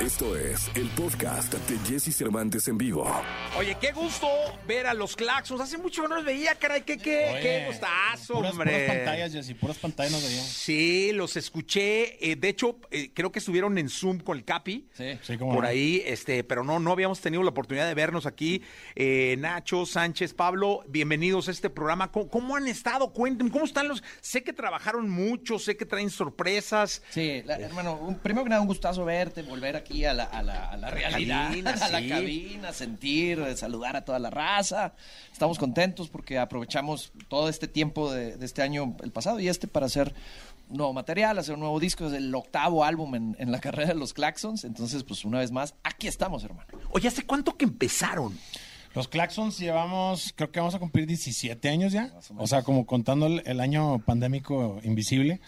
[0.00, 3.06] Esto es el podcast de Jesse Cervantes en vivo.
[3.58, 4.26] Oye, qué gusto
[4.66, 5.60] ver a los Claxons.
[5.60, 6.82] Hace mucho que no los veía, caray.
[6.82, 8.72] Qué, qué, Oye, qué gustazo, puras, hombre.
[8.86, 10.48] Puras pantallas, Jessy, puras pantallas nos veíamos.
[10.48, 12.30] Sí, los escuché.
[12.30, 14.88] eh, de hecho, eh, creo que estuvieron en Zoom con el Capi.
[14.94, 15.68] Sí, sí, cómo Por no.
[15.68, 18.62] ahí, este, pero no, no habíamos tenido la oportunidad de vernos aquí.
[18.96, 22.10] Eh, Nacho, Sánchez, Pablo, bienvenidos a este programa.
[22.10, 23.12] ¿Cómo, cómo han estado?
[23.12, 24.02] Cuéntenme, ¿cómo están los?
[24.22, 27.02] Sé que trabajaron mucho, sé que traen sorpresas.
[27.10, 30.42] Sí, la- hermano, un- primero que nada, un gustazo verte, volver aquí a la, a
[30.42, 32.08] la, a la realidad, cabina, a la sí.
[32.08, 34.94] cabina, sentir, saludar a toda la raza.
[35.32, 39.68] Estamos contentos porque aprovechamos todo este tiempo de, de este año, el pasado y este,
[39.68, 40.14] para hacer
[40.68, 42.06] nuevo material, hacer un nuevo disco.
[42.06, 44.64] Es el octavo álbum en, en la carrera de los Claxons.
[44.64, 46.68] Entonces, pues una vez más, aquí estamos, hermano.
[46.90, 48.38] Oye, ¿hace cuánto que empezaron?
[48.94, 52.12] Los Claxons llevamos, creo que vamos a cumplir 17 años ya.
[52.36, 55.40] O sea, como contando el, el año pandémico invisible,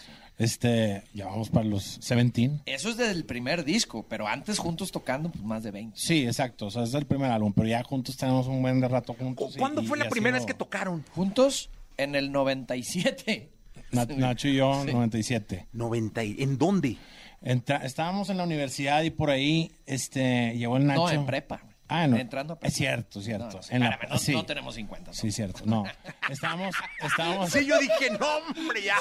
[0.45, 2.61] este, ya vamos para los 17.
[2.65, 5.97] Eso es desde el primer disco, pero antes juntos tocando, pues más de 20.
[5.97, 6.67] Sí, exacto.
[6.67, 9.55] O sea, es el primer álbum, pero ya juntos tenemos un buen rato ¿Cu- juntos.
[9.55, 11.03] y- ¿Cuándo y- fue y la primera vez que tocaron?
[11.13, 13.49] Juntos en el 97.
[13.91, 14.91] Na- Nacho y yo, Sí.
[14.91, 15.67] 97.
[15.73, 16.23] 90.
[16.23, 16.97] y- ¿En dónde?
[17.41, 21.01] Entra- estábamos en la universidad y por ahí este, llegó el Nacho.
[21.01, 21.61] No, en prepa.
[21.95, 22.17] Ah, no.
[22.17, 22.65] Entrando a.
[22.67, 23.45] Es cierto, cierto.
[23.45, 24.31] No, no, En la- espérame, no, sí.
[24.31, 25.11] no tenemos 50.
[25.11, 25.13] ¿no?
[25.13, 25.61] Sí, cierto.
[25.65, 25.83] No.
[26.29, 27.51] Estábamos, estábamos.
[27.51, 28.27] Sí, yo dije, no,
[28.57, 28.95] hombre, ya.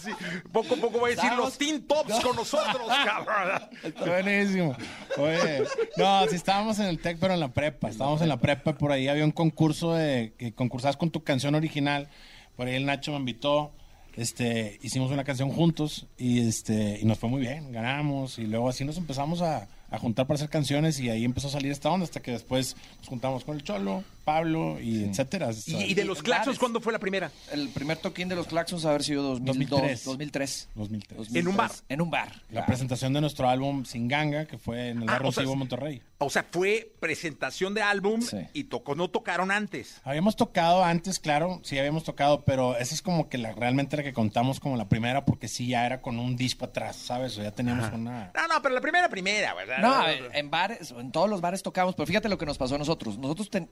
[0.00, 0.10] Sí,
[0.52, 3.62] Poco a poco voy a decir Estamos- los Teen Tops con nosotros, cabrón.
[4.06, 4.76] Buenísimo.
[5.16, 5.64] Oye,
[5.96, 7.88] no, sí estábamos en el TEC, pero en la prepa.
[7.88, 11.54] Estábamos en la prepa, por ahí había un concurso de que concursabas con tu canción
[11.56, 12.08] original.
[12.56, 13.72] Por ahí el Nacho me invitó.
[14.16, 18.68] Este, hicimos una canción juntos y este y nos fue muy bien, ganamos y luego
[18.68, 21.90] así nos empezamos a, a juntar para hacer canciones y ahí empezó a salir esta
[21.90, 25.48] onda hasta que después nos juntamos con el Cholo, Pablo y etcétera.
[25.66, 26.58] ¿Y, y de los Claxons bares.
[26.58, 27.30] cuándo fue la primera?
[27.50, 30.04] El primer toquín de los Claxons haber sido 2002, 2003.
[30.04, 30.68] 2003.
[30.74, 31.34] 2003.
[31.34, 31.70] En un bar.
[31.88, 32.28] En un bar.
[32.48, 32.66] La claro.
[32.66, 35.56] presentación de nuestro álbum Sin Ganga, que fue en el Ah, Barrio o sea, Antiguo
[35.56, 36.02] Monterrey.
[36.18, 38.38] O sea, fue presentación de álbum Sí.
[38.52, 40.00] y tocó, no tocaron antes.
[40.04, 44.02] Habíamos tocado antes, claro, sí habíamos tocado, pero esa es como que la, realmente la
[44.02, 47.38] que contamos como la primera, porque sí ya era con un disco atrás, ¿sabes?
[47.38, 48.32] O ya teníamos una...
[48.34, 49.78] No, no, pero la primera, primera, ¿verdad?
[49.78, 52.58] No, a ver, en bares, en todos los bares tocamos, pero fíjate lo que nos
[52.58, 53.16] pasó a nosotros.
[53.16, 53.70] Nosotros ten-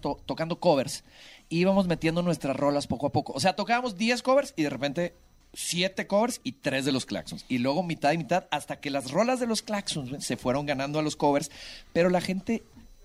[0.00, 1.04] to- tocando covers,
[1.48, 3.32] íbamos metiendo nuestras rolas poco a poco.
[3.32, 5.14] O sea, tocábamos 10 covers y de repente
[5.52, 7.44] 7 covers y 3 de los Claxons.
[7.48, 10.98] Y luego mitad y mitad hasta que las rolas de los Claxons se fueron ganando
[10.98, 11.50] a los covers,
[11.92, 12.62] pero la gente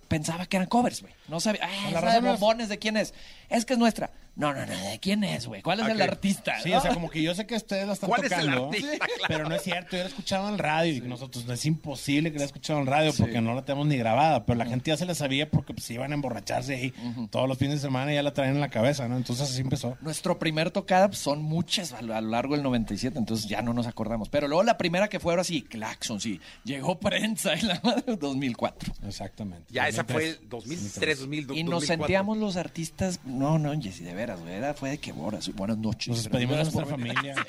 [0.08, 1.14] pensaba que eran covers, güey.
[1.28, 3.14] No sabía, ah, La de bombones, ¿de quién es?
[3.50, 4.12] Es que es nuestra.
[4.36, 5.62] No, no, no, ¿de quién es, güey?
[5.62, 6.10] ¿Cuál es el Ok.
[6.10, 6.60] artista?
[6.62, 6.78] Sí, no?
[6.78, 8.98] o sea, como que yo sé que ustedes la están ¿Cuál es el tocando, artista?
[8.98, 9.24] Claro.
[9.28, 12.32] pero no es cierto, yo la he escuchado en radio y nosotros no es imposible
[12.34, 14.98] que la escuchado en radio porque no la tenemos ni grabada, pero la gente ya
[14.98, 16.94] se la sabía porque pues iban a emborracharse ahí
[17.32, 19.16] todos los fines de semana y ya la traían en la cabeza, ¿no?
[19.18, 19.98] Entonces así empezó.
[20.02, 23.88] Nuestro primer tocada pues, son muchas a lo largo del 97, entonces ya no nos
[23.88, 24.28] acordamos.
[24.30, 26.42] Pero luego la primera que fue ahora sí, Claxon, sí.
[26.66, 28.94] Llegó prensa en la madre 2004.
[29.08, 29.66] Exactamente.
[29.72, 30.50] Ya, esa fue 2003.
[30.50, 31.88] 2003, 2002, Y nos 2004.
[32.06, 35.78] sentíamos los artistas, no, no, Jessy, de veras, güey, era, fue de que horas, buenas
[35.78, 36.08] noches.
[36.10, 37.36] Nos despedimos de nuestra familia.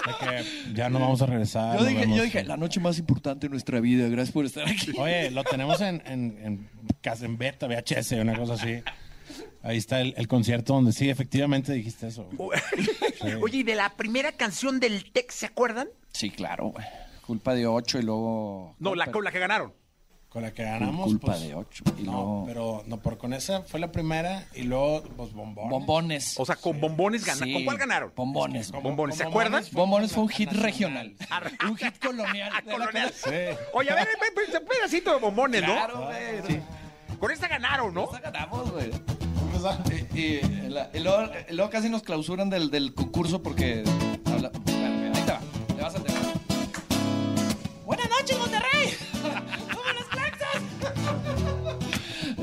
[0.00, 1.78] De que ya no vamos a regresar.
[1.78, 4.92] Yo dije, yo dije, la noche más importante de nuestra vida, gracias por estar aquí.
[4.98, 6.70] Oye, lo tenemos en, en, en,
[7.02, 8.82] casa- en beta, VHS, una cosa así.
[9.62, 12.26] Ahí está el, el concierto donde sí, efectivamente dijiste eso.
[13.42, 15.88] Oye, ¿y de la primera canción del Tex se acuerdan?
[16.12, 16.86] Sí, claro, güey.
[17.26, 18.74] Culpa de ocho y luego...
[18.78, 19.74] No, la que ganaron.
[20.30, 21.06] Con la que ganamos.
[21.08, 21.82] Culpa pues, de ocho.
[21.98, 22.44] Y No, luego...
[22.46, 25.70] pero no, por con esa fue la primera y luego, pues, bombones.
[25.70, 26.34] Bombones.
[26.38, 27.48] O sea, con bombones ganaron.
[27.48, 28.12] Sí, ¿Con cuál ganaron?
[28.14, 28.70] Bombones.
[28.70, 29.64] Con- Bombones, ¿se con acuerdan?
[29.72, 31.14] Bombones fue un hit nacional.
[31.16, 31.58] regional.
[31.68, 32.52] Un hit colonial.
[32.64, 33.12] la Colonial.
[33.12, 33.30] Sí.
[33.74, 35.72] Oye, a ver, ve- ve- un pedacito de bombones, ¿no?
[35.74, 36.60] Claro, güey.
[37.18, 38.04] Con esta ganaron, ¿no?
[38.04, 38.90] Esta ganamos, güey.
[40.14, 43.82] Y, y la- y luego, y luego casi nos clausuran del, del concurso porque...
[44.26, 45.40] habla- bueno, ahí te va.
[45.76, 46.20] Te vas a enterar.
[47.84, 48.59] Buenas noches, Monterrey.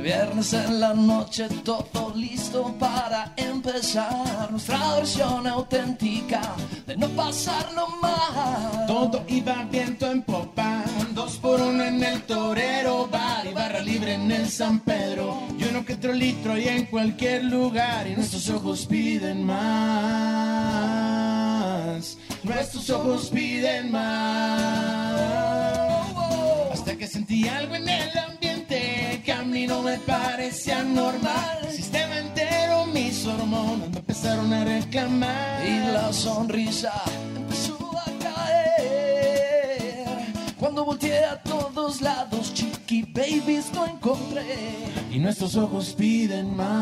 [0.08, 4.50] Viernes en la noche, todo listo para empezar.
[4.50, 6.40] Nuestra versión auténtica
[6.86, 8.86] de no pasarlo mal.
[8.88, 14.14] Todo iba viento en popa, dos por uno en el torero, bar y barra libre
[14.14, 18.50] en el San Pedro, y uno que otro litro y en cualquier lugar, y nuestros
[18.50, 19.58] ojos piden más,
[22.44, 25.20] nuestros ojos piden más,
[26.72, 28.37] hasta que sentí algo en el ambiente
[29.28, 34.64] que a mí no me parecía normal, el sistema entero, mis hormonas me empezaron a
[34.64, 36.94] reclamar, Y la sonrisa
[37.36, 40.06] empezó a caer.
[40.58, 44.46] Cuando volteé a todos lados, chiqui babies no encontré.
[45.12, 46.78] Y nuestros ojos piden más.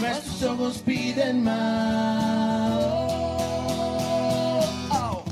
[0.00, 2.80] Nuestros ojos piden más.
[4.90, 5.22] Oh,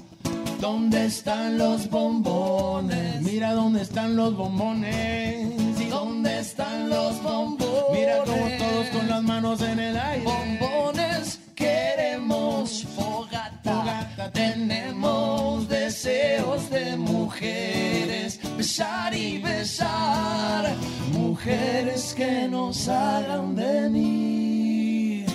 [0.60, 3.03] ¿Dónde están los bombones?
[3.44, 5.78] Mira dónde están los bombones.
[5.78, 7.84] ¿Y ¿Dónde están los bombones?
[7.92, 10.24] Mira como todos con las manos en el aire.
[10.24, 13.60] Bombones queremos fogata.
[13.62, 20.74] Fogata Tenemos deseos de mujeres, besar y besar.
[21.12, 25.26] Mujeres que nos hagan venir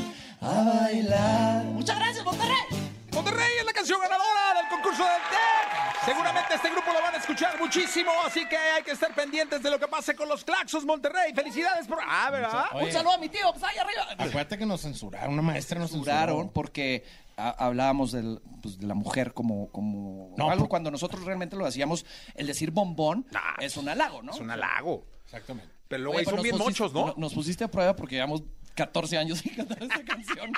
[0.41, 1.63] a bailar.
[1.65, 2.78] Muchas gracias, Monterrey.
[3.19, 6.05] Monterrey es la canción ganadora del concurso del TEC.
[6.05, 9.69] Seguramente este grupo lo van a escuchar muchísimo, así que hay que estar pendientes de
[9.69, 11.33] lo que pase con los Claxos Monterrey.
[11.33, 11.99] Felicidades por...
[12.07, 12.65] Ah, ¿verdad?
[12.71, 12.85] Oye.
[12.85, 14.03] Un saludo a mi tío, pues ahí arriba.
[14.13, 16.53] Acuérdate que nos censuraron, una maestra nos censuraron censuró.
[16.53, 17.03] porque
[17.35, 21.65] hablábamos del, pues, de la mujer como, como No, algo por- cuando nosotros realmente lo
[21.65, 22.05] hacíamos,
[22.35, 24.31] el decir bombón Nah, es un halago, ¿no?
[24.31, 25.05] Es un halago.
[25.25, 25.69] Exactamente.
[25.89, 28.43] Pero luego Oye, ahí pero son bien no- Nos pusiste a prueba porque llevamos
[28.75, 30.53] 14 años sin cantar esta canción.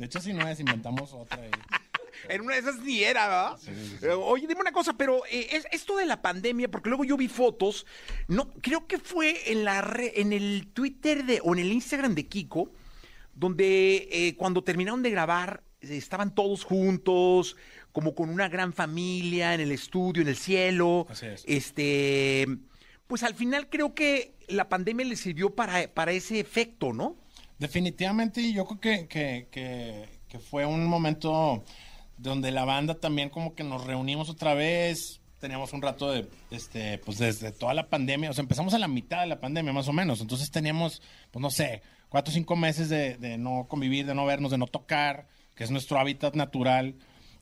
[0.00, 1.38] De hecho, si no es, inventamos otra.
[2.28, 3.58] En una de esas ni era, ¿verdad?
[4.02, 7.16] Eh, Oye, dime una cosa, pero eh, es, esto de la pandemia, porque luego yo
[7.16, 7.86] vi fotos,
[8.28, 12.14] no, creo que fue en la re- en el Twitter de, o en el Instagram
[12.14, 12.70] de Kiko,
[13.34, 17.56] donde eh, cuando terminaron de grabar, estaban todos juntos,
[17.92, 21.06] como con una gran familia, en el estudio, en el cielo.
[21.08, 21.44] Así es.
[21.46, 22.46] Este,
[23.06, 27.16] pues al final creo que la pandemia le sirvió para, para ese efecto, ¿no?
[27.60, 31.62] Definitivamente, yo creo que, que, que, fue un momento
[32.16, 35.20] donde la banda también como que nos reunimos otra vez.
[35.38, 38.88] Teníamos un rato de, este, pues desde toda la pandemia, o sea, empezamos a la
[38.88, 40.22] mitad de la pandemia más o menos.
[40.22, 44.24] Entonces teníamos, pues no sé, cuatro o cinco meses de, de no convivir, de no
[44.24, 46.94] vernos, de no tocar, que es nuestro hábitat natural.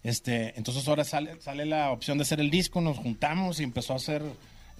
[0.03, 3.93] Este, entonces ahora sale, sale la opción de hacer el disco, nos juntamos y empezó
[3.93, 4.23] a hacer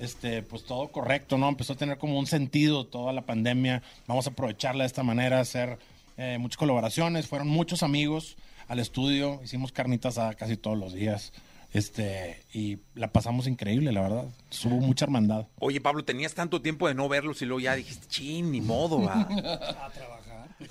[0.01, 1.49] este, pues todo correcto, ¿no?
[1.49, 3.83] Empezó a tener como un sentido toda la pandemia.
[4.07, 5.79] Vamos a aprovecharla de esta manera, hacer
[6.17, 7.27] eh, muchas colaboraciones.
[7.27, 8.37] Fueron muchos amigos
[8.69, 11.33] al estudio, hicimos carnitas a casi todos los días.
[11.73, 14.25] Este, y la pasamos increíble, la verdad.
[14.65, 15.47] Hubo mucha hermandad.
[15.59, 19.03] Oye, Pablo, tenías tanto tiempo de no verlos y luego ya dijiste, chin, ni modo,
[19.03, 19.29] va.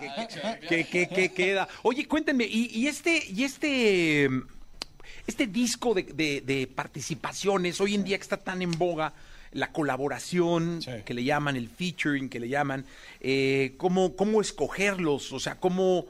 [0.00, 1.68] ¿Qué, qué, qué- qué queda?
[1.82, 4.28] Oye, cuéntenme, y, y este, y este,
[5.26, 9.12] este disco de, de- de participaciones, hoy en día que está tan en boga,
[9.52, 10.90] la colaboración, Sí.
[11.04, 12.86] que le llaman, el featuring, que le llaman,
[13.20, 15.32] eh, ¿cómo, ¿cómo escogerlos?
[15.32, 16.06] O sea, ¿cómo,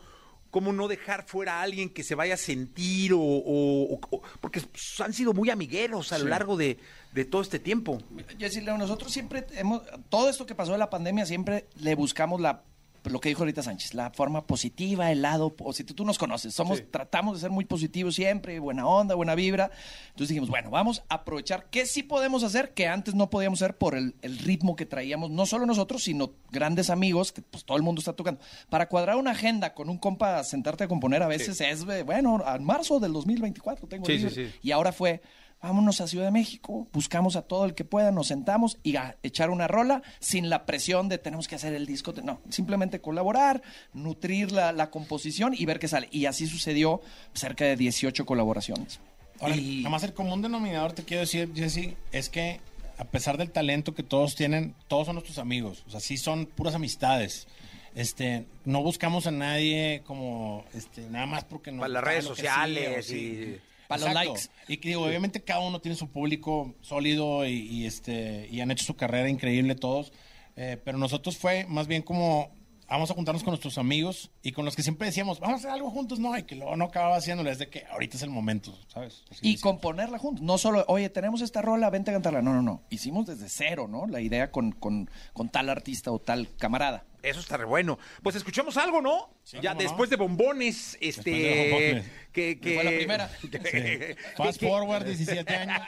[0.50, 4.62] cómo no dejar fuera a alguien que se vaya a sentir o, o- o- porque
[5.04, 6.78] han sido muy amigueros a lo largo de,
[7.12, 8.00] de todo este tiempo.
[8.38, 12.62] Jessy nosotros siempre hemos, todo esto que pasó de la pandemia, siempre le buscamos la,
[13.04, 15.96] lo que dijo ahorita Sánchez, la forma positiva, el lado positivo.
[15.96, 16.84] Tú nos conoces, somos, Sí.
[16.90, 19.70] tratamos de ser muy positivos siempre, buena onda, buena vibra.
[20.10, 23.76] Entonces dijimos, bueno, vamos a aprovechar qué sí podemos hacer que antes no podíamos hacer
[23.76, 27.76] por el, el ritmo que traíamos, no solo nosotros, sino grandes amigos, que pues todo
[27.76, 28.40] el mundo está tocando.
[28.68, 32.42] Para cuadrar una agenda con un compa, sentarte a componer a veces es, eh, bueno,
[32.44, 34.34] a marzo del 2024 tengo Sí, sí, libre.
[34.50, 34.58] sí.
[34.62, 35.22] Y ahora fue,
[35.62, 39.16] vámonos a Ciudad de México, buscamos a todo el que pueda, nos sentamos y a
[39.22, 42.12] echar una rola sin la presión de tenemos que hacer el disco.
[42.22, 43.62] No, simplemente colaborar,
[43.94, 46.08] nutrir la, la composición y ver qué sale.
[46.10, 47.00] Y así sucedió
[47.32, 48.98] cerca de 18 colaboraciones.
[49.40, 52.60] Ahora, Y- nada más el común denominador, te quiero decir, Jesse, es que
[52.98, 55.84] a pesar del talento que todos tienen, todos son nuestros amigos.
[55.86, 57.46] O sea, sí son puras amistades.
[57.94, 61.80] Este, no buscamos a nadie como, este, nada más porque no.
[61.80, 63.58] Para las redes sociales y-
[64.00, 64.48] Para los likes.
[64.68, 68.70] Y que digo, obviamente cada uno tiene su público sólido y, y, este, y han
[68.70, 70.12] hecho su carrera increíble todos.
[70.56, 72.50] Eh, pero nosotros fue más bien como
[72.92, 75.70] vamos a juntarnos con nuestros amigos y con los que siempre decíamos, vamos a hacer
[75.70, 78.28] algo juntos, no, y que luego no acababa haciéndolo, es de que ahorita es el
[78.30, 79.24] momento, ¿sabes?
[79.30, 80.44] Así Y componerla juntos.
[80.44, 82.42] No solo, oye, tenemos esta rola, vente a cantarla.
[82.42, 82.82] No, no, no.
[82.90, 84.06] Hicimos desde cero, ¿no?
[84.06, 87.04] La idea con, con, con tal artista o tal camarada.
[87.22, 87.98] Eso está re bueno.
[88.22, 89.30] Pues escuchamos algo, ¿no?
[89.62, 89.80] ya no.
[89.80, 91.30] después de bombones, este.
[91.30, 92.10] Después de bombones.
[92.32, 93.30] Que, que- Fue la primera.
[93.50, 95.80] que- Fast forward, 17 años.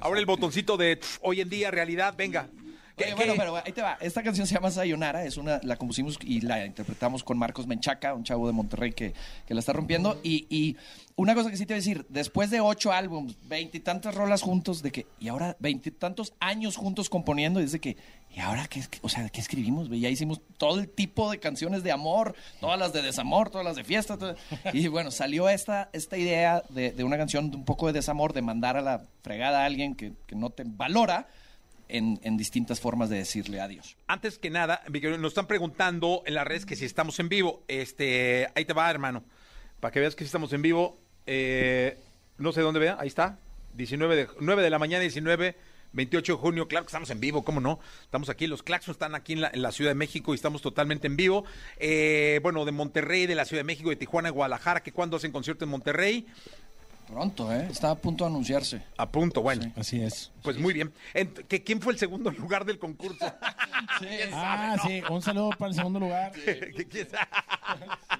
[0.00, 2.48] Ahora el botoncito de hoy en día, realidad, venga.
[2.98, 3.98] Oye, ¿Qué- bueno, pero ahí te va.
[4.00, 8.14] Esta canción se llama Sayonara, es una, la compusimos y la interpretamos con Marcos Menchaca,
[8.14, 9.12] un chavo de Monterrey que,
[9.46, 10.18] que la está rompiendo.
[10.22, 10.76] Y, y
[11.14, 14.82] una cosa que sí te voy a decir, después de ocho álbumes, veintitantas rolas juntos,
[14.82, 17.98] de que, y ahora veintitantos años juntos componiendo, y es de que,
[18.34, 19.90] ¿y ahora qué, o sea, qué escribimos?
[19.90, 23.76] Ya hicimos todo el tipo de canciones de amor, todas las de desamor, todas las
[23.76, 24.16] de fiesta.
[24.72, 28.32] y bueno, salió esta, esta idea de, de una canción de un poco de desamor,
[28.32, 31.28] de mandar a la fregada a alguien que, que no te valora.
[31.88, 33.96] En, distintas formas de decirle adiós.
[34.08, 34.82] Antes que nada,
[35.18, 37.62] nos están preguntando en las redes que si estamos en vivo.
[37.68, 39.22] Este, ahí te va, hermano.
[39.80, 40.98] Para que veas que si estamos en vivo.
[41.26, 41.96] Eh,
[42.38, 43.38] no sé dónde vea, ahí está.
[43.74, 45.56] 19 de, 9 de la mañana, 19
[45.96, 47.80] 28 de junio, claro que estamos en vivo, ¿cómo no?
[48.02, 50.60] Estamos aquí, los Claxons están aquí en la, en la Ciudad de México y estamos
[50.60, 51.44] totalmente en vivo.
[51.78, 55.16] Eh, bueno, de Monterrey, de la Ciudad de México, de Tijuana, de Guadalajara, que cuando
[55.16, 56.26] hacen concierto en Monterrey,
[57.06, 57.68] Pronto, ¿eh?
[57.70, 58.82] Está a punto de anunciarse.
[58.98, 59.72] a punto, bueno.
[59.76, 60.32] Así es.
[60.42, 60.92] Pues muy bien.
[61.48, 63.24] ¿que ¿Quién fue el segundo lugar del concurso?
[63.98, 66.32] ¿Quién Ah, sí, un saludo para el segundo lugar.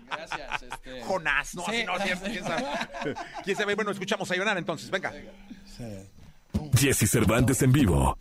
[0.07, 0.62] Gracias.
[0.62, 1.02] Este...
[1.02, 1.71] Jonás, no, Sí.
[1.73, 2.64] así no cierto, quién sabe.
[3.45, 3.75] ¿Quién sabe?
[3.75, 5.12] Bueno, escuchamos a Iván entonces, venga.
[5.76, 5.85] Sí.
[6.78, 8.16] Jesse Cervantes en vivo.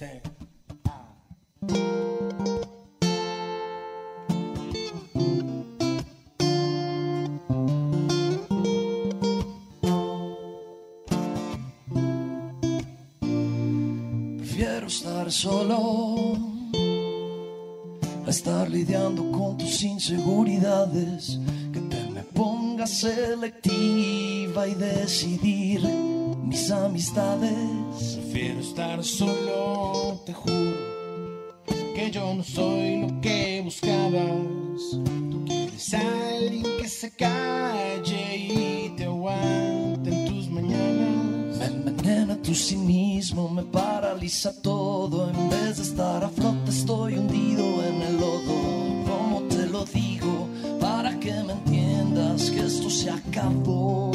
[14.55, 16.37] Prefiero estar solo
[18.25, 21.37] a estar lidiando con tus inseguridades.
[21.73, 28.15] Que te me pongas selectiva y decidir mis amistades.
[28.15, 30.71] Prefiero estar solo, te juro
[31.93, 35.01] que yo no soy lo que buscabas.
[35.31, 39.74] Tú quieres a alguien que se calle y te aguante
[42.05, 45.29] envenena tu cinismo, me paraliza todo.
[45.29, 49.05] En vez de estar a flote, estoy hundido en el lodo.
[49.07, 50.47] ¿Cómo te lo digo?
[50.79, 54.11] Para que me entiendas que esto se acabó.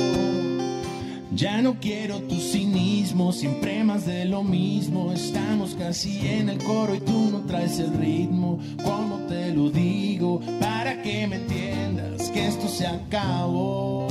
[1.34, 5.12] Ya no quiero tu cinismo, siempre más de lo mismo.
[5.12, 8.58] Estamos casi en el coro y tú no traes el ritmo.
[8.84, 10.40] ¿Cómo te lo digo?
[10.60, 14.09] Para que me entiendas que esto se acabó.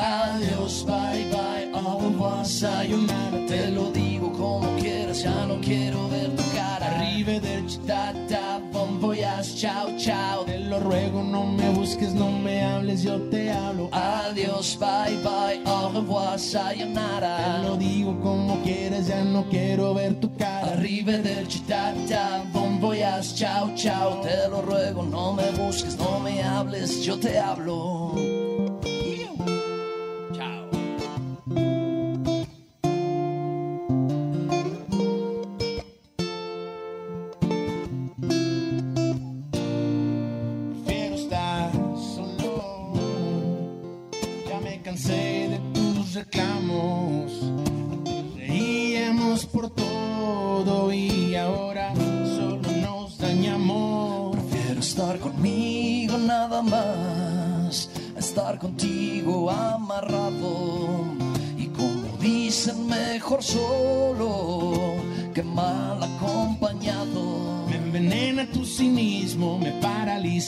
[0.00, 3.46] Adiós, bye bye, au revoir, sayonara.
[3.48, 6.86] Te lo digo como quieras, ya no quiero ver tu cara.
[7.00, 9.00] Arrivederci, Ta ta, bon
[9.56, 10.44] chao chao.
[10.44, 13.88] te lo ruego, no me busques, no me hables, yo te hablo.
[13.92, 17.62] Adiós, bye bye, au revoir, Te sayonara.
[17.64, 20.74] lo digo como quieras, ya no quiero ver tu cara.
[20.74, 22.78] Arrivederci, ta ta, bon
[23.34, 24.20] chao chao.
[24.20, 28.14] Te lo ruego, no me busques, no me hables, yo te hablo.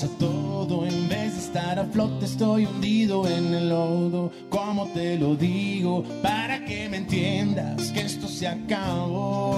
[0.00, 0.87] Paraliza todo.
[0.87, 4.30] En vez de estar a flote, estoy hundido en el lodo.
[4.49, 6.04] ¿Cómo te lo digo?
[6.23, 9.57] Para que me entiendas que esto se acabó.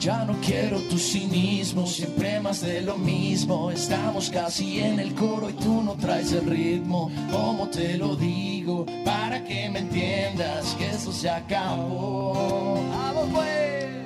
[0.00, 3.70] Ya no quiero tu cinismo, siempre más de lo mismo.
[3.70, 7.10] Estamos casi en el coro y tú no traes el ritmo.
[7.30, 8.84] ¿Cómo te lo digo?
[9.04, 12.80] Para que me entiendas que esto se acabó.
[12.90, 14.01] ¡Vamos pues!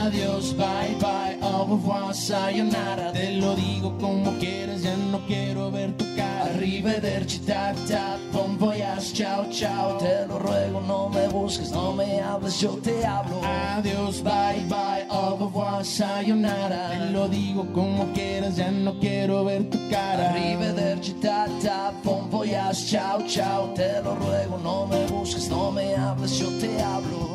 [0.00, 3.12] Adiós, bye bye, au revoir, sayonara.
[3.12, 6.50] Te lo digo como quieras, ya no quiero ver tu cara.
[6.54, 9.98] Arrivederci, ta ta, bon voyage, chao chao.
[9.98, 13.42] Te lo ruego, no me busques, no me hables, yo te hablo.
[13.44, 16.92] Adiós, Bye bye, au revoir, sayonara.
[16.92, 20.30] Te lo digo como quieras, ya no quiero ver tu cara.
[20.30, 23.74] Arrivederci, ta ta, bon voyage, chao chao.
[23.74, 27.29] Te lo ruego, no me busques, no me hables, yo te hablo.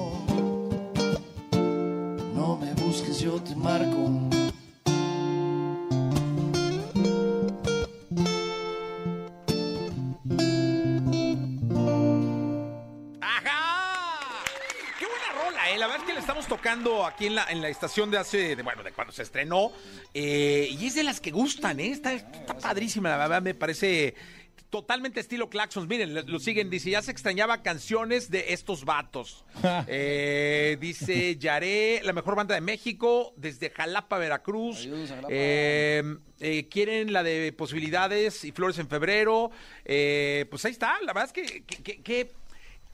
[2.47, 4.29] No me busques, yo te marco.
[13.19, 14.43] ¡Ajá!
[14.99, 15.77] ¡Qué buena rola, eh!
[15.79, 18.53] La verdad es que la estamos tocando aquí en la, en la estación de hace,
[18.61, 19.71] bueno, de cuando se estrenó.
[20.13, 21.93] eh, y es de las que gustan, ¿eh?
[21.93, 22.15] Está
[22.61, 24.13] padrísima, la verdad, me parece
[24.75, 25.87] totalmente estilo Claxons.
[25.87, 29.45] Miren, lo, lo siguen, dice, ya se extrañaba canciones de estos vatos.
[29.87, 34.85] Eh, dice, Yaré, la mejor banda de México, desde Jalapa, Veracruz.
[35.07, 35.27] Jalapa.
[35.31, 36.03] Eh,
[36.41, 39.51] eh, quieren la de posibilidades y flores en febrero.
[39.85, 42.31] Eh, pues ahí está, la verdad es que, que- que- que-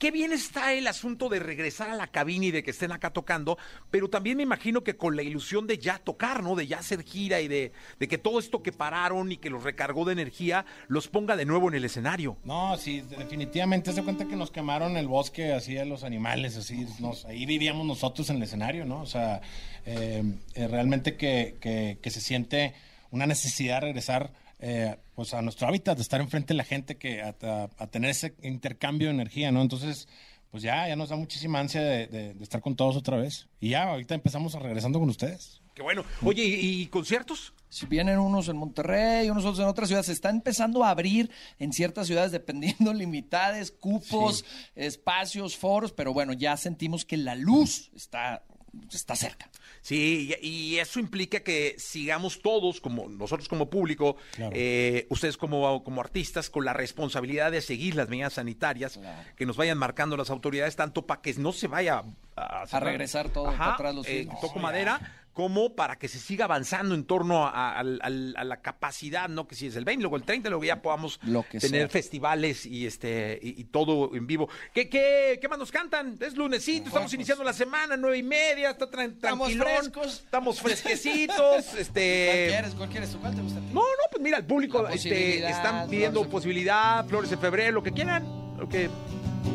[0.02, 3.10] qué bien está el asunto de regresar a la cabina y de que estén acá
[3.10, 3.56] tocando,
[3.88, 6.56] pero también me imagino que con la ilusión de ya tocar, ¿no?
[6.56, 9.62] De ya hacer gira y de, de que todo esto que pararon y que los
[9.62, 12.36] recargó de energía los ponga de nuevo en el escenario.
[12.42, 16.84] No, sí, definitivamente se cuenta que nos quemaron el bosque, así a los animales, así,
[16.98, 19.02] nos, ahí vivíamos nosotros en el escenario, ¿no?
[19.02, 19.40] O sea,
[19.86, 20.24] eh,
[20.56, 22.74] eh, realmente que, que- que se siente
[23.12, 24.32] una necesidad de regresar
[24.62, 27.86] eh, pues a nuestro hábitat, de estar enfrente de la gente, que a, a- a
[27.88, 29.60] tener ese intercambio de energía, ¿no?
[29.60, 30.08] Entonces,
[30.50, 33.48] pues ya, ya nos da muchísima ansia de, de- de estar con todos otra vez.
[33.60, 35.60] Y ya, ahorita empezamos a regresando con ustedes.
[35.74, 36.04] Qué bueno.
[36.22, 37.54] Oye, ¿y, y conciertos?
[37.70, 41.30] Si vienen unos en Monterrey, unos otros en otras ciudades, se está empezando a abrir
[41.58, 44.44] en ciertas ciudades dependiendo limitades, cupos,
[44.76, 48.44] espacios, foros, pero bueno, ya sentimos que la luz está,
[48.90, 49.50] está cerca.
[49.80, 54.52] Sí, y, eso implica que sigamos todos, como nosotros como público, Claro.
[54.54, 59.28] eh, ustedes como, como artistas, con la responsabilidad de seguir las medidas sanitarias Claro.
[59.36, 62.02] que nos vayan marcando las autoridades, tanto para que no se vaya
[62.36, 62.84] a, cerrar.
[62.84, 67.04] regresar todo para atrás los eh, toco madera, como para que se siga avanzando en
[67.04, 69.46] torno a, la capacidad, ¿no?
[69.46, 71.88] Que si es el 20, luego el 30, luego ya podamos Lo que tener sea.
[71.88, 74.48] festivales y este y, y todo en vivo.
[74.74, 76.18] ¿Qué, qué, ¿Qué más nos cantan?
[76.20, 80.20] Es lunesito, estamos iniciando la semana, nueve y media, está tran- Estamos frescos.
[80.24, 82.46] estamos fresquecitos, ¿Cuál este...
[82.48, 82.74] quieres?
[82.74, 83.16] ¿Cuál quieres?
[83.20, 83.68] ¿Cuál te gusta a ti?
[83.72, 87.92] No, no, pues mira, el público este, están pidiendo posibilidad, flores en febrero, lo que
[87.92, 88.24] quieran,
[88.58, 88.90] lo que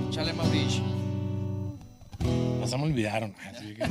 [0.09, 0.96] Chale Mauricio.
[2.71, 3.33] Nos me olvidaron.
[3.49, 3.83] Así que,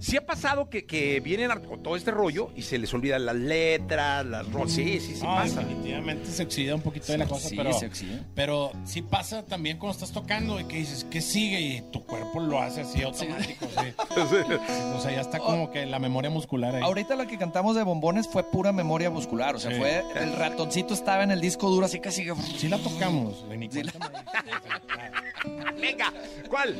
[0.00, 3.26] Sí ha pasado que, que vienen a- con todo este rollo y se les olvidan
[3.26, 5.60] las letras, las ro- Sí, sí, sí no, pasa.
[5.60, 8.20] definitivamente se oxida un poquito de la cosa, Sí, pero, se oxida.
[8.34, 11.60] pero sí pasa también cuando estás tocando y que dices, ¿qué sigue?
[11.60, 13.66] Y tu cuerpo lo hace así automático.
[13.66, 13.86] sí.
[14.96, 16.82] O sea, ya está como que la memoria muscular ahí.
[16.82, 19.78] Ahorita la que cantamos de bombones fue pura memoria muscular, o sea, Sí.
[19.78, 23.68] fue el ratoncito estaba en el disco duro así casi que Sí la tocamos, Lenny,
[23.68, 24.06] cuéntame.
[25.80, 26.12] Venga,
[26.48, 26.74] ¿cuál?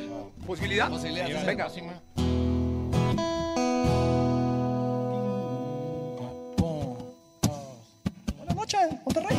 [0.45, 0.89] ¿Posibilidad?
[0.89, 1.67] Posibilidad, Venga.
[8.37, 9.37] Buenas noches, Monterrey.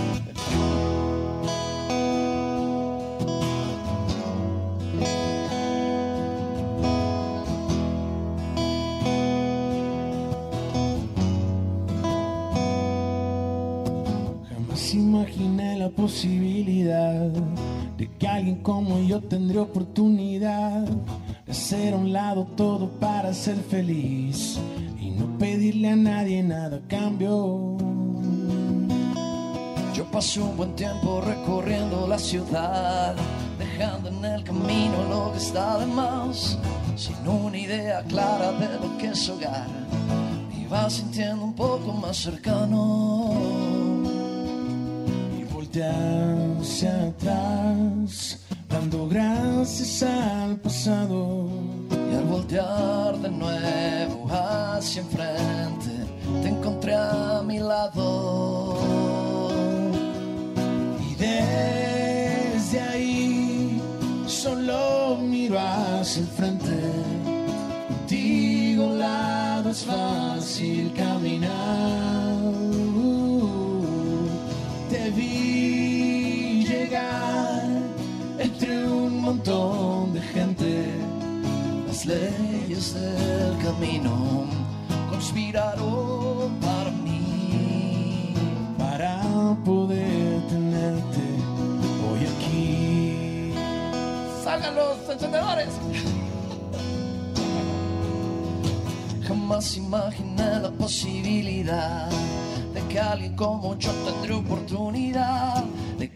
[14.49, 17.31] Jamás imaginé la posibilidad
[18.01, 20.89] de que alguien como yo tendría oportunidad
[21.45, 24.59] de hacer a un lado todo para ser feliz
[24.99, 27.77] y no pedirle a nadie nada a cambio.
[29.93, 33.15] Yo pasé un buen tiempo recorriendo la ciudad,
[33.59, 36.59] dejando en el camino lo que está de más,
[36.97, 39.69] sin una idea clara de lo que es hogar.
[40.49, 43.70] Me iba sintiendo un poco más cercano
[45.71, 51.49] voltear hacia atrás, dando gracias al pasado.
[52.11, 55.91] Y al voltear de nuevo hacia enfrente,
[56.43, 58.81] te encontré a mi lado.
[61.09, 63.81] Y desde ahí
[64.27, 66.81] solo miro hacia el frente.
[67.87, 72.30] Contigo lado es fácil caminar.
[79.21, 80.87] Un montón de gente.
[81.87, 84.47] Las leyes del camino
[85.11, 88.35] conspiraron para mí.
[88.79, 89.21] Para
[89.65, 91.25] poder tenerte
[92.07, 93.53] hoy aquí.
[94.43, 95.73] ¡Salgan los encendedores!
[99.29, 102.09] Jamás imaginé la posibilidad
[102.75, 105.65] de que alguien como yo tendría oportunidad,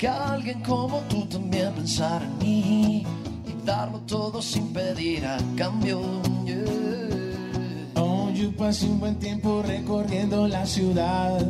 [0.05, 3.07] que alguien como tú también pensara en mí
[3.47, 6.03] y darlo todo sin pedir a cambio.
[6.45, 6.59] yeah.
[7.95, 11.40] Oh, yo pasé un buen tiempo recorriendo la ciudad,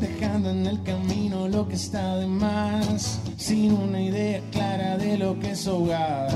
[0.00, 5.38] dejando en el camino lo que está de más, sin una idea clara de lo
[5.38, 6.34] que es hogar.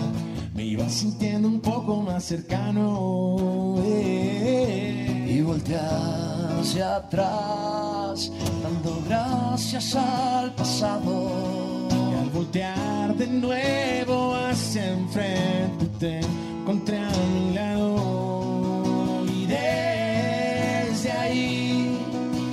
[0.54, 5.80] Me iba sintiendo un poco más cercano y volteé
[6.60, 8.30] hacia atrás,
[9.56, 11.88] gracias al pasado.
[11.90, 21.98] Y al voltear de nuevo hacia enfrente te encontré a mi lado y desde ahí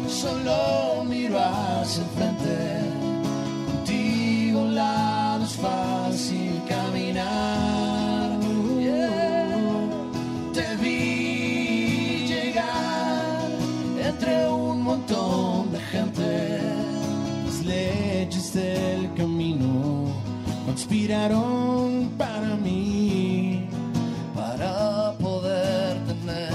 [0.08, 2.80] solo miro hacia el frente
[3.68, 5.46] contigo a un lado
[20.94, 23.68] conspiraron para mí
[24.36, 26.54] para poder tener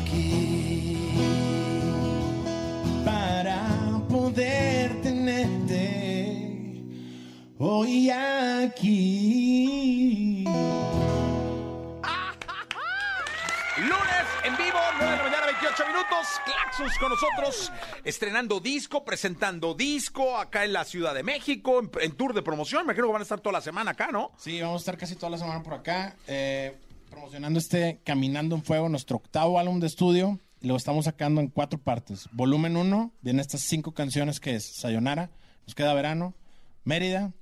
[0.00, 0.96] aquí
[3.04, 6.82] para poder tenerte
[7.58, 9.43] hoy aquí.
[15.82, 17.72] minutos, Claxus con nosotros,
[18.04, 22.82] estrenando disco, presentando disco acá en la Ciudad de México, en, tour de promoción.
[22.82, 24.30] Me imagino que van a estar toda la semana acá, ¿no?
[24.38, 26.76] Sí, vamos a estar casi toda la semana por acá, eh,
[27.10, 30.38] promocionando este Caminando en Fuego, nuestro octavo álbum de estudio.
[30.60, 32.28] Lo estamos sacando en cuatro partes.
[32.30, 35.30] Volumen 1, vienen estas cinco canciones que es Sayonara,
[35.66, 36.34] Nos Queda Verano,
[36.84, 37.32] Mérida,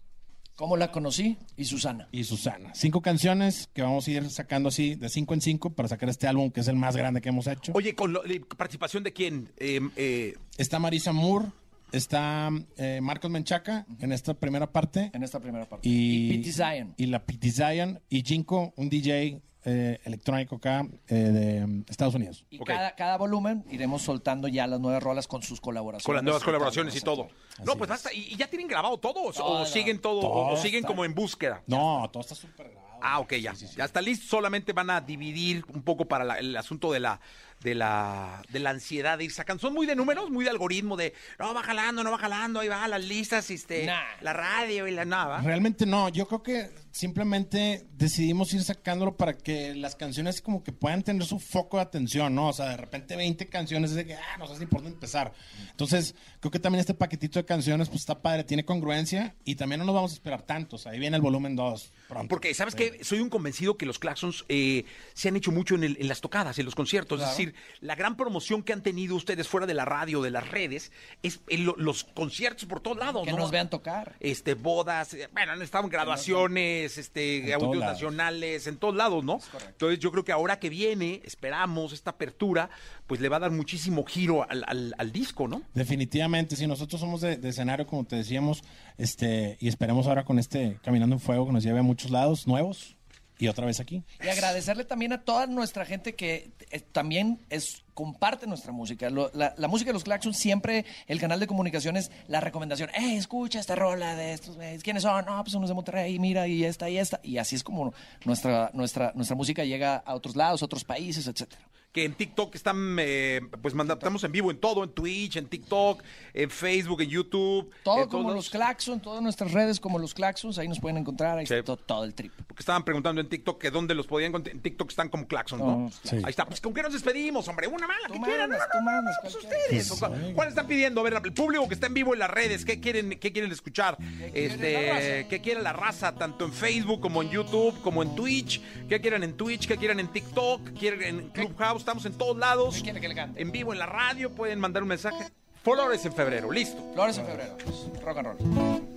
[0.55, 1.39] ¿Cómo la conocí?
[1.57, 2.09] Y Susana.
[2.13, 2.73] y Susana.
[2.75, 6.27] Cinco canciones que vamos a ir sacando así de cinco en cinco para sacar este
[6.29, 7.73] álbum que es el más grande que hemos hecho.
[7.75, 9.51] Oye, ¿con lo- eh, participación de quién?
[9.57, 11.47] Eh, eh, Está Marisa Moore,
[11.91, 15.11] está eh, Marcos Menchaca en esta primera parte.
[15.15, 15.89] En esta primera parte.
[15.89, 16.95] Y, Pete Zion.
[16.97, 22.15] Y la Pete Zion y Jinko, un DJ eh, electrónico acá eh, de um, Estados
[22.15, 22.45] Unidos.
[22.51, 26.05] Y cada, cada volumen iremos soltando ya las nueve rolas con sus colaboraciones.
[26.05, 27.29] con las nuevas colaboraciones y todo.
[27.53, 27.89] Así No, pues es.
[27.89, 28.13] basta.
[28.13, 29.23] ¿Y, y ya tienen grabado todo?
[29.23, 30.21] ¿O, siguen todo?
[30.21, 31.63] o- siguen está- como en búsqueda?
[31.67, 32.83] No, todo está súper grabado.
[33.05, 33.53] Ah, ok, ya.
[33.53, 34.27] Ya está listo.
[34.29, 37.21] Solamente van a dividir un poco para la- el asunto de la,
[37.63, 39.61] de la, de la ansiedad de ir sacando.
[39.61, 42.69] Son muy de números, muy de algoritmo, de no va jalando, no va jalando, ahí
[42.69, 44.01] va, las listas, este, Nah.
[44.21, 45.41] la radio y la nada.
[45.43, 46.71] Realmente no, yo creo que
[47.13, 51.83] simplemente decidimos ir sacándolo para que las canciones como que puedan tener su foco de
[51.83, 52.49] atención, ¿no?
[52.49, 54.95] O sea, de repente 20 canciones es de que, ah, no sé ni por dónde
[54.95, 55.33] empezar.
[55.71, 59.79] Entonces, creo que también este paquetito de canciones pues está padre, tiene congruencia y también
[59.81, 60.87] no nos vamos a esperar tantos.
[60.87, 62.29] Ahí viene el volumen 2 pronto.
[62.29, 62.99] Porque, ¿sabes qué?
[63.05, 66.21] Soy un convencido que los claxons eh, se han hecho mucho en, el- en las
[66.21, 67.21] tocadas, en los conciertos.
[67.21, 70.49] Es decir, la gran promoción que han tenido ustedes fuera de la radio, de las
[70.49, 73.25] redes, es en lo- los conciertos por todos lados.
[73.25, 73.39] Que ¿no?
[73.39, 74.17] nos vean tocar.
[74.21, 79.25] este, bodas, eh, bueno, han estado en graduaciones, este, En audios nacionales, en todos lados,
[79.25, 79.41] ¿no?
[79.67, 82.71] Entonces yo creo que ahora que viene, esperamos esta apertura,
[83.07, 85.63] pues le va a dar muchísimo giro al, al- al disco, ¿no?
[85.75, 88.63] Definitivamente, sí, nosotros somos de, de escenario, como te decíamos,
[88.99, 92.47] este, y esperemos ahora con este Caminando en Fuego que nos lleve a muchos lados
[92.47, 92.97] nuevos
[93.43, 94.05] y otra vez aquí.
[94.23, 99.11] Y agradecerle también a toda nuestra gente que eh, también es comparte nuestra música.
[99.11, 103.17] Lo- la, la música de los Claxons siempre, el canal de comunicaciones, la recomendación, eh,
[103.17, 104.83] escucha esta rola de estos güeyes.
[104.83, 105.25] ¿Quiénes son?
[105.27, 107.21] No, pues unos de Monterrey, mira, y esta y esta.
[107.23, 107.93] Y así es como
[108.25, 111.61] nuestra, nuestra, nuestra música llega a otros lados, a otros países, etcétera.
[111.93, 115.47] Que en TikTok están, eh, pues manda- estamos en vivo en todo, en Twitch, en
[115.47, 116.03] TikTok,
[116.33, 117.71] en Facebook, en YouTube.
[117.85, 118.51] Todo en como todos los lados.
[118.51, 121.53] Claxons, todas nuestras redes como los Claxons, ahí nos pueden encontrar, ahí Sí.
[121.53, 122.33] está todo, todo el trip.
[122.47, 124.57] Porque estaban preguntando en TikTok que dónde los podían encontrar.
[124.57, 125.77] En TikTok están como claxons, ¿no?
[125.81, 126.17] No, sí.
[126.17, 126.47] Ahí está.
[126.47, 127.67] Pues con qué nos despedimos, hombre.
[127.69, 128.51] Una mala, Tú que quieran.
[128.51, 129.91] No, no, no, mandas, pues ustedes.
[129.99, 131.01] Cuál- ¿Cuál están pidiendo?
[131.01, 133.51] A ver, el público que está en vivo en las redes, ¿qué quieren, qué quieren
[133.53, 133.97] escuchar?
[134.35, 136.13] Este, ¿qué quiere la raza?
[136.15, 138.61] Tanto en Facebook como en YouTube, como en Twitch.
[138.89, 139.67] ¿Qué quieren en Twitch?
[139.67, 140.73] ¿Qué quieren en TikTok?
[140.79, 141.81] ¿Quieren en Clubhouse?
[141.83, 142.77] Estamos en todos lados.
[142.77, 143.41] ¿Qué quiere que le cante?
[143.43, 145.25] En vivo en la radio, pueden mandar un mensaje.
[145.63, 146.83] Flores en febrero, listo.
[146.95, 147.57] Flores en febrero.
[148.05, 148.92] Rock and roll.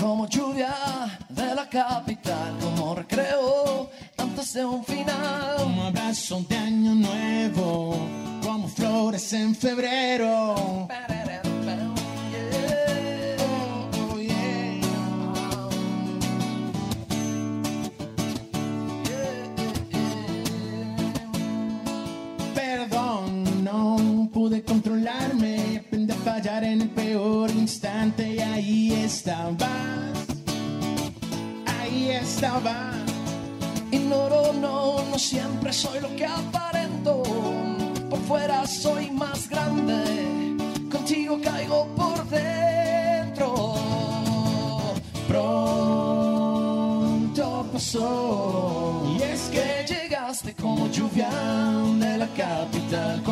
[0.00, 0.74] Como lluvia
[1.28, 5.56] de la capital, como recreo antes de un final.
[5.58, 7.98] Como abrazo de año nuevo,
[8.42, 10.54] como flores en febrero.
[10.56, 10.88] Oh.
[22.54, 30.26] Perdón, no pude controlarme, aprendí a fallar en el peor instante ahí estabas,
[31.66, 32.94] ahí estabas.
[33.90, 37.22] Ignoro, no, no siempre soy lo que aparento.
[38.10, 40.56] Por fuera soy más grande,
[40.92, 43.74] contigo caigo por dentro.
[45.26, 46.66] Pronto
[47.72, 51.30] pasó, y es que llegaste como lluvia
[51.98, 53.22] de la capital,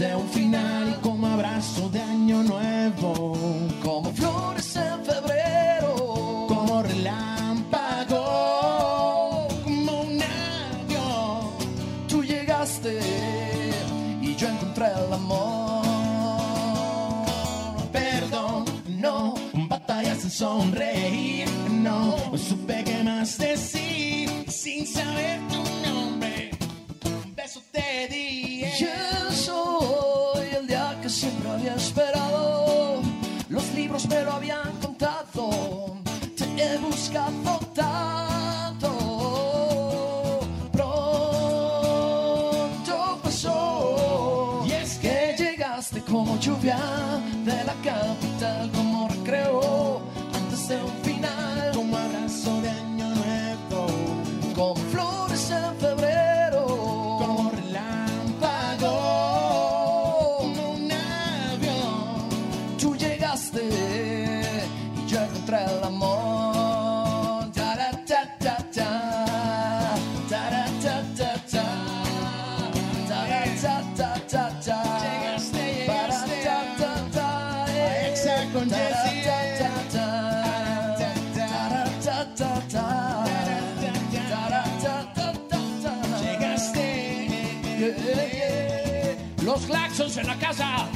[0.00, 3.36] de un final y como abrazo de año nuevo,
[3.82, 8.16] como flores en febrero, como relámpago,
[9.62, 11.50] como un avión.
[12.08, 12.98] Tú llegaste
[14.22, 15.84] y yo encontré el amor.
[17.92, 19.34] Perdón, no,
[19.68, 25.49] batallas en sonreír, no, supe que más decir sin saber
[34.10, 35.96] me lo habían contado.
[36.36, 38.90] Te he buscado tanto.
[40.72, 42.00] Pronto
[43.22, 44.64] pasó.
[44.66, 46.78] Y es que llegaste como lluvia
[47.44, 50.02] de la capital, como recreo
[50.34, 50.92] antes de un
[89.42, 90.88] Los claxons en la casa.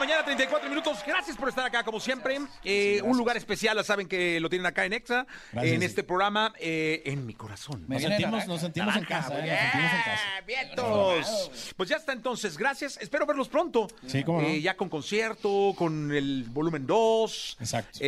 [0.00, 0.98] Mañana, 34 minutos.
[1.06, 2.38] Gracias por estar acá, como siempre.
[2.64, 5.74] Eh, un lugar especial, ya saben que lo tienen acá en Exa, Gracias.
[5.74, 7.84] en este programa, eh, en mi corazón.
[7.86, 10.22] Nos sentimos, nos sentimos en casa, eh, nos sentimos en casa.
[10.46, 11.72] Vientos.
[11.76, 12.98] Pues ya está entonces, gracias.
[13.00, 13.88] Espero verlos pronto.
[14.06, 14.48] Sí, cómo no.
[14.48, 17.58] Eh, ya con concierto, con el volumen 2.
[17.60, 17.98] Exacto.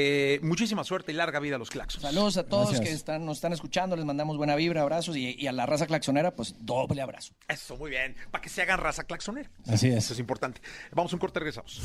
[0.42, 2.02] Muchísima suerte y larga vida a los Claxons.
[2.02, 2.88] Saludos a todos Gracias.
[2.88, 5.87] que están, nos están escuchando, les mandamos buena vibra, abrazos y, y a la raza
[5.87, 7.35] claxonera, pues doble abrazo.
[7.48, 8.16] Eso, muy bien.
[8.31, 9.50] Para que se hagan raza claxonera.
[9.68, 9.96] Así es.
[10.05, 10.61] Eso es importante.
[10.92, 11.81] Vamos a un corte, regresamos.